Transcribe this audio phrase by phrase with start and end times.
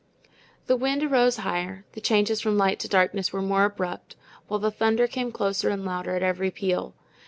[0.65, 4.15] The wind arose higher, the changes from light to darkness were more abrupt,
[4.47, 6.95] while the thunder came closer and louder at every peal.